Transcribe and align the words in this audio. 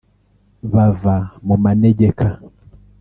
bava 0.73 1.15
mu 1.45 1.55
manegeka 1.63 2.27